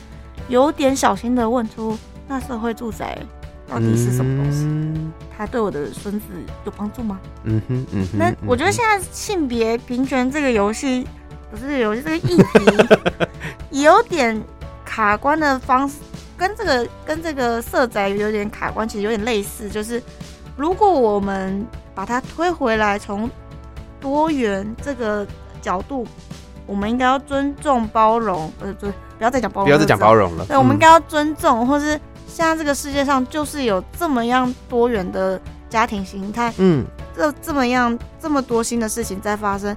[0.49, 3.19] 有点小心的问出那社会住宅
[3.67, 4.65] 到底是什么东西？
[4.65, 6.27] 嗯、它对我的孙子
[6.65, 7.21] 有帮助吗？
[7.45, 8.19] 嗯哼，嗯哼。
[8.19, 11.07] 那我觉得现在性别平权这个游戏
[11.51, 12.43] 不是游戏这个议题，
[13.83, 14.43] 有点
[14.85, 15.97] 卡关的方式。
[16.37, 20.01] 跟这个跟这个色宅有点卡关，其实有点类似，就是
[20.57, 23.29] 如果我们把它推回来，从
[24.01, 25.27] 多元这个
[25.61, 26.07] 角度，
[26.65, 28.87] 我们应该要尊重包容，呃，就
[29.19, 30.47] 不要再讲包容，不要再讲包容了。
[30.47, 36.85] 对，我们应该要尊重，或是现在这个世界上就是有这么样多元的家庭形态，嗯，
[37.17, 39.77] 这这么样这么多新的事情在发生，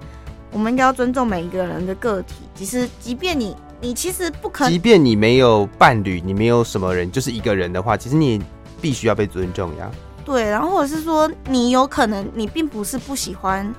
[0.51, 3.55] 我们应该要尊重每一个人的个体，其实即便你。
[3.83, 8.39] 你其实不可，即便你没有伴侣，你没有什么人，就是一个人的话，其实你
[8.79, 9.89] 必须要被尊重呀。
[10.23, 13.73] 对，然后或者是说，你有可能你并不是不喜欢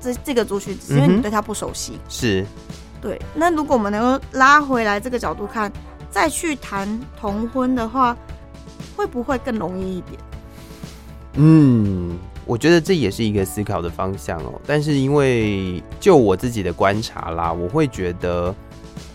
[0.00, 1.92] 这这个族群，只是因为你对他不熟悉。
[1.92, 2.46] 嗯、是，
[3.00, 3.20] 对。
[3.34, 5.72] 那如果我们能够拉回来这个角度看，
[6.10, 8.16] 再去谈同婚的话，
[8.96, 10.20] 会不会更容易一点？
[11.34, 14.60] 嗯，我觉得这也是一个思考的方向哦。
[14.66, 18.54] 但是因为就我自己的观察啦，我会觉得。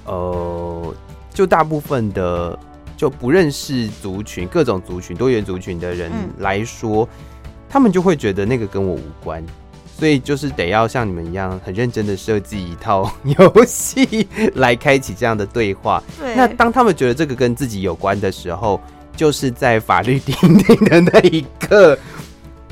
[0.03, 0.95] 呃，
[1.31, 2.57] 就大部分的
[2.97, 7.07] 就不认识族群、各种族群、多元族群的人来说，嗯、
[7.69, 9.45] 他们就会觉得那个跟我无关，
[10.01, 16.01] 所以就是得要像你们一样很认真的设计一套游戏来开启这样的对话。
[16.19, 16.33] 对。
[16.35, 18.81] 那当他们觉得这个跟自己有关的时候，
[19.15, 21.95] 就是在法律定定的那一刻。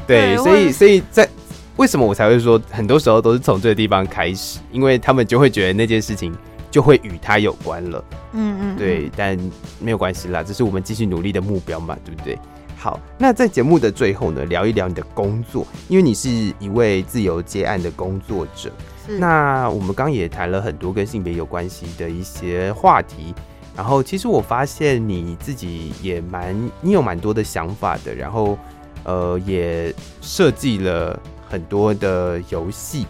[0.08, 1.30] 对，所以所以在
[1.78, 6.36] 为什么我才会说，很多时候都是从这个地方开始，因为他们就会觉得那件事情
[6.72, 8.04] 就会与他有关了。
[8.34, 8.76] 嗯嗯。
[8.76, 9.38] 对，但
[9.80, 12.40] 没有关系啦，这是我们继续努力的目标嘛，对不对？
[12.82, 18.72] 好，那在节目的最后呢，聊一聊你的工作，因为你是一位自由接案的工作者。
[19.06, 19.20] 是。
[19.20, 23.36] 那我们刚也谈了很多跟性别有关系的一些话题，
[23.76, 28.58] 然后其实我发现你自己也蛮，你有蛮多的想法的，然后
[29.04, 33.06] 呃，也设计了很多的游戏。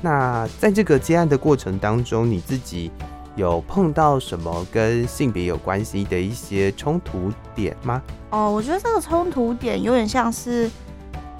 [0.00, 2.90] 那在这个接案的过程当中，你自己
[3.36, 8.02] 有碰到什么跟性别有关系的一些冲突点吗？
[8.30, 10.70] 哦，我觉得这个冲突点有点像是，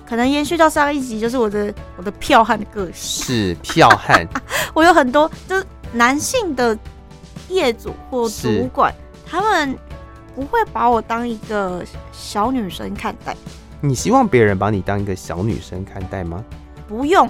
[0.07, 4.26] 可能延续到上一集，就是我的我的剽悍的个性是剽悍。
[4.74, 6.76] 我有很多就是男性的
[7.48, 8.94] 业主或主管，
[9.26, 9.76] 他们
[10.35, 13.37] 不会把我当一个小女生看待。
[13.81, 16.44] 你希望别人把你当一个小女生看待吗？
[16.87, 17.29] 不用，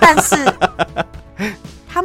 [0.00, 1.06] 但是他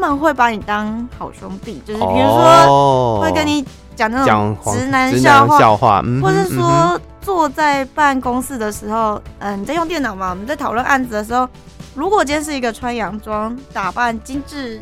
[0.07, 3.65] 们会把你当好兄弟，就是比如说会跟你。
[3.95, 10.31] 讲那种直男笑话，笑话嗯、或者说坐在办公室的时候，嗯，你在用电脑嘛？
[10.31, 11.47] 我们在讨论案子的时候，
[11.93, 14.81] 如果今天是一个穿洋装、打扮精致，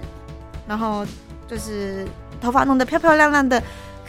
[0.65, 1.05] 然后
[1.45, 2.07] 就是
[2.39, 3.61] 头发弄得漂漂亮亮的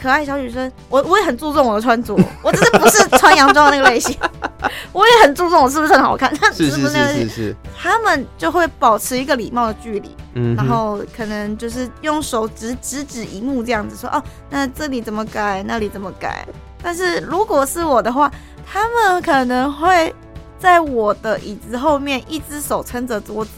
[0.03, 2.13] 可爱小女生，我我也很注重我的穿着，
[2.43, 4.13] 我只是不是穿洋装的那个类型，
[4.91, 10.13] 我也很注重我是不是很好看，是不是是是是，他们就会保持一个礼貌的距离。
[10.33, 16.45] 嗯，然后可能就是用手指指指荧幕这样子说哦，那这里怎么改，那里怎么改。
[16.81, 18.29] 但是如果是我的话，
[18.69, 20.13] 他们可能会
[20.59, 23.51] 在我的椅子后面，一只手撑着桌子，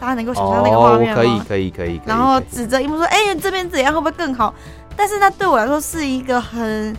[0.00, 1.22] 大家能够想象那个画面吗？
[1.22, 2.00] 可以可以可以。
[2.04, 4.52] 然后指着一幕说：“哎，这边怎样会不会更好？”
[4.96, 6.96] 但是那对我来说是一个很，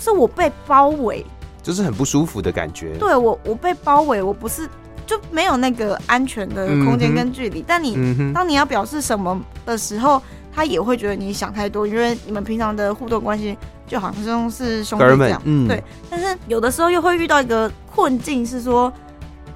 [0.00, 1.24] 是我被包围，
[1.62, 2.96] 就是很不舒服的感觉。
[2.98, 4.68] 对我，我被包围，我不是。
[5.06, 10.20] 就没有那个安全的空间跟距离，嗯、但你、嗯、当你要表示什么的时候，
[10.54, 15.82] 他也会觉得你想太多，因为你们平常的互动关系就好像是兄弟这样，嗯、对。
[16.10, 18.92] 但是有的时候又会遇到一个困境，是说，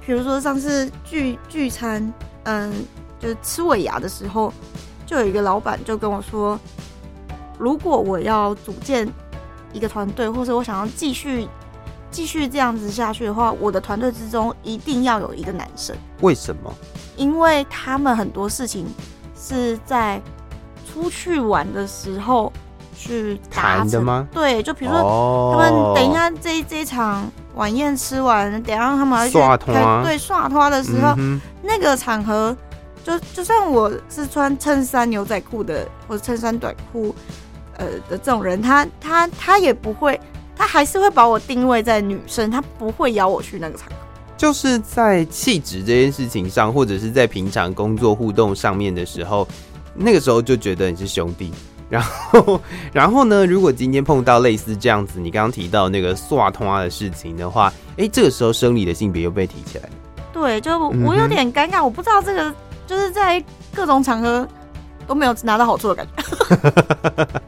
[0.03, 2.11] 比如说上次聚聚餐，
[2.45, 2.73] 嗯，
[3.19, 4.51] 就是吃尾牙的时候，
[5.05, 6.59] 就有一个老板就跟我说，
[7.57, 9.07] 如果我要组建
[9.71, 11.47] 一个团队，或者我想要继续。
[12.11, 15.95] 继续这样子下去的话，我的团队之中一定要有一个男生。
[16.21, 16.71] 为什么？
[17.15, 18.85] 因为他们很多事情
[19.35, 20.21] 是在
[20.85, 22.53] 出去玩的时候
[22.95, 24.27] 去谈的吗？
[24.31, 32.55] 对，就比如说他们等一下这一这一场晚宴吃完，等一下他们要去开对刷花的时候，嗯、那个场合
[33.03, 37.13] 就就算我是穿衬衫牛仔裤的或者衬衫短裤
[37.77, 40.19] 呃的这种人，他他他也不会。
[40.55, 43.95] 他还是会把我定位在女生，他不会邀我去那个场合。
[44.37, 49.47] 就是在气质这件事情上，或者是在平常工作互动上面的时候，
[49.95, 51.51] 那个时候就觉得你是兄弟。
[51.89, 52.61] 然后，
[52.93, 59.91] 然后呢，如果今天碰到类似这样子，你刚刚提到那个刷通啊的事情的话，哎，这个时候生理的性别又被提起来了。
[60.31, 62.53] 对，就我有点尴尬，嗯、我不知道这个
[62.85, 63.43] 就是在
[63.73, 64.47] 各种场合
[65.07, 66.13] 都没有拿到好处的感觉。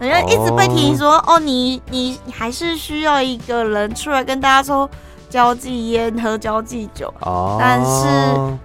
[0.00, 1.36] 人家一直被提说，oh.
[1.36, 4.88] 哦，你你还是需要一个人出来跟大家抽
[5.28, 7.12] 交际烟、喝交际酒。
[7.20, 8.58] 哦，但是，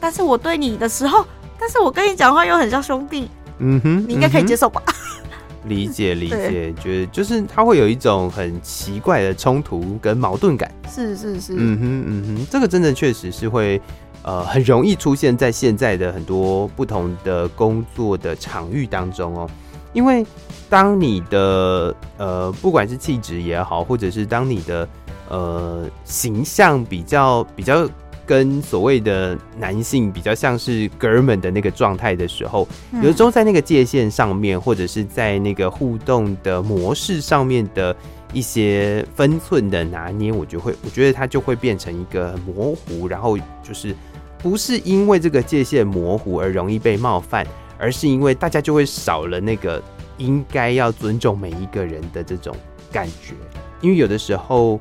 [0.00, 1.24] 但是我对你的时候，
[1.58, 3.30] 但是我跟你讲话又很像兄弟。
[3.58, 4.82] 嗯哼，你应该可以接受吧？
[5.66, 10.68] 理解理解，觉得就是他会有一种很奇怪的冲突跟矛盾感。
[10.92, 13.80] 是是是，嗯哼嗯哼，这个真的确实是会
[14.22, 19.50] 呃很容易出现在现在的很多不同的工作的场域当中哦。
[19.92, 20.24] 因为
[20.70, 24.88] 当你的呃，不管是气质也好，或者是当你的
[25.28, 27.86] 呃形象比较比较
[28.24, 37.94] 跟所谓的男性比较像是哥们的那个状态的时候，有的时候在那个界限上面，或者是在那个互动的模式上面的
[38.32, 43.94] 一些分寸的拿捏，我就会我觉得它就会变成一个模糊，然后就是
[44.42, 47.46] 不是因为这个界限模糊而容易被冒犯。
[47.78, 49.82] 而是因为大家就会少了那个
[50.16, 52.54] 应该要尊重每一个人的这种
[52.92, 53.34] 感觉，
[53.80, 54.78] 因为有的时候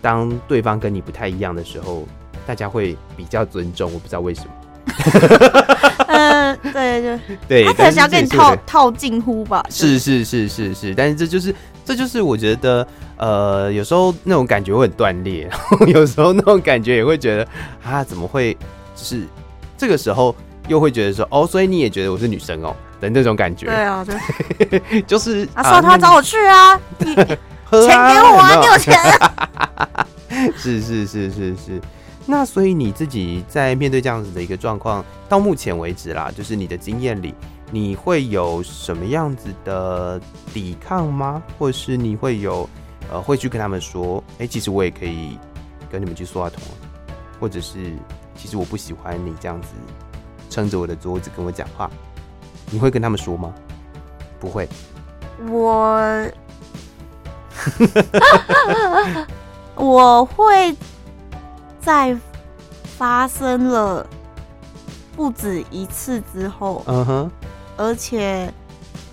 [0.00, 2.06] 当对方跟你不太一样的时候，
[2.46, 4.50] 大家会比较尊重，我不知道为什么。
[6.06, 9.66] 嗯，对对对，他可能想要跟你套套近乎吧？
[9.68, 11.52] 是是是是是，但是这就是
[11.84, 12.86] 这就是我觉得
[13.16, 15.50] 呃，有时候那种感觉会很断裂，
[15.88, 17.48] 有时候那种感觉也会觉得
[17.82, 18.56] 啊，怎么会？
[18.94, 19.26] 就是
[19.76, 20.34] 这个时候
[20.68, 23.66] 又会觉得说，哦，所以你也觉得我是女生哦的那种感觉。
[23.66, 27.38] 对啊，对， 就是啊，说他找我去啊，你 钱
[27.70, 28.94] 给我啊，你有钱。
[30.56, 31.80] 是是是是是。
[32.26, 37.34] 那所以你自己在面对这样子的一个状况，到目前为止啦，就是你的经验里，
[37.70, 40.18] 你会有什么样子的
[40.52, 41.42] 抵抗吗？
[41.58, 42.68] 或者是你会有
[43.12, 45.38] 呃，会去跟他们说，哎、欸，其实我也可以
[45.92, 46.62] 跟你们去说话通，
[47.38, 47.92] 或者是
[48.36, 49.68] 其实我不喜欢你这样子
[50.50, 51.90] 撑着我的桌子跟我讲话，
[52.70, 53.52] 你会跟他们说吗？
[54.40, 54.68] 不会，
[55.48, 56.30] 我
[59.76, 60.76] 我会。
[61.80, 62.16] 在
[62.96, 64.06] 发生了
[65.14, 67.30] 不止一次之后，嗯哼，
[67.76, 68.50] 而且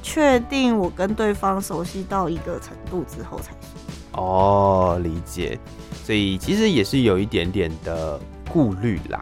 [0.01, 4.23] 确定我跟对方熟悉到一个程度之后才说。
[4.23, 5.59] 哦，理解。
[6.05, 8.17] 所以其实也是有一点点的
[8.51, 9.19] 顾虑啦。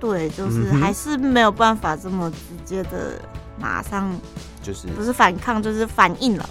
[0.00, 3.20] 对，就是还是没有办法这么直接的
[3.58, 4.12] 马上，
[4.62, 6.48] 就是不是反抗，就是反应了。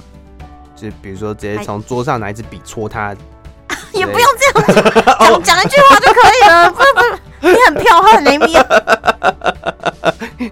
[0.75, 3.13] 就比如说，直接从桌上拿一支笔戳他。
[3.93, 6.71] 也不用这样讲，讲 讲一句话就可以了。
[6.71, 7.19] 不是不是，
[7.51, 8.53] 你很彪悍，雷米。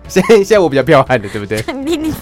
[0.10, 1.64] 现在现在我比较彪悍的，对不对？
[1.74, 2.14] 你你，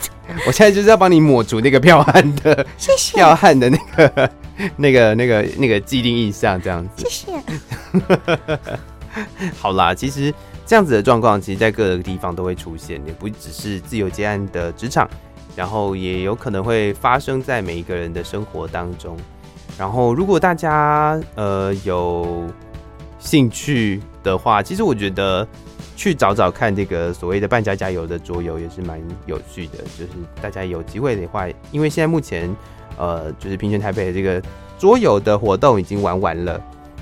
[0.46, 4.30] 我现在就是要帮你抹除那个彪悍的，谢谢彪悍的那个
[4.76, 7.04] 那个那个那个既定印象，这样子。
[7.04, 7.34] 谢谢。
[9.60, 10.34] 好啦，其实
[10.66, 15.10] 这样子的状况，其实在各个地方都会出现，也不只是自由接案的职场，
[15.56, 19.18] 然后也有可能会发生在每一个人的生活当中。
[19.78, 22.48] 然后，如果大家呃有
[23.20, 25.48] 兴趣的话，其实我觉得
[25.96, 29.78] 去找找看这个所谓的“半家加油”的桌游也是蛮有趣的。
[29.98, 30.10] 就是
[30.42, 32.56] 大家有机会的话，因为现在目前
[32.98, 34.42] 呃就是平权台北的这个
[34.80, 36.60] 桌游的活动已经玩完了，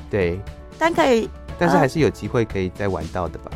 [0.10, 0.40] 对，
[0.78, 3.52] 但可以，但是还是有机会可以再玩到的吧？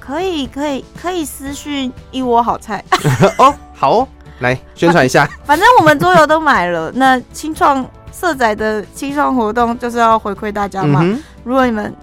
[0.00, 2.84] 可以，可以，可以私讯一窝好菜
[3.38, 4.08] 哦，好哦，
[4.40, 5.28] 来宣传一下。
[5.44, 7.84] 反正我们桌游都买了， 那清创。
[8.12, 11.00] 色仔的清创活动就是要回馈大家嘛。
[11.02, 11.94] 嗯、如果你们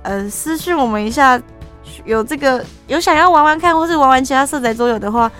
[0.00, 1.38] 呃私讯我们一下，
[2.06, 5.30] 有这个有想要玩玩看，或是玩玩其他色仔桌游的话，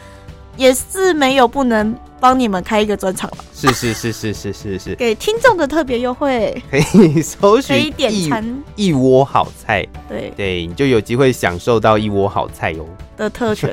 [0.58, 3.38] 也是没有不能帮你们开一个专场了。
[3.54, 9.86] 是是是是是是是，给听众的特别优惠，可以搜寻，可以点餐一窝好菜。
[10.08, 12.86] 对对，你就有机会享受到一窝好菜哟。
[13.16, 13.70] 的特权，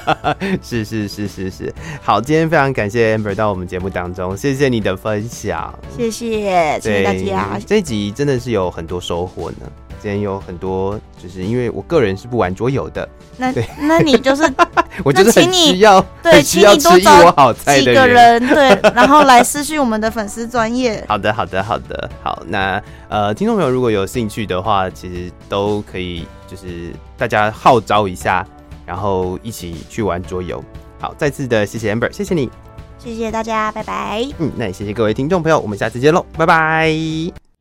[0.62, 7.58] 是是是是是，好，今天非常感谢 Amber 到我们节目当中，谢谢你的分享，谢谢，谢谢大家。
[7.66, 9.72] 这一集真的是有很多收获呢，
[10.02, 14.42] 今天有很多，就是因为我个人是不玩桌游的，那那你就是，
[15.04, 21.04] 我就是很需要，对，请你多找几个人，对， 然后来私讯我们的粉丝专业。
[21.08, 28.44] 好的，好的，好的，好，那呃，听众朋友如果有兴趣的话，其实都可以，就是大家号召一下。
[28.84, 30.62] 然后一起去玩桌游，
[31.00, 32.50] 好，再次的谢谢 Amber，谢谢你，
[32.98, 34.26] 谢谢大家，拜拜。
[34.38, 37.51] 嗯，那也谢谢各位听众朋友，我们下次见喽，拜拜。